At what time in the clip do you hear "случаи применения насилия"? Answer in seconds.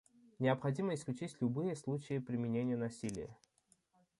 1.75-3.37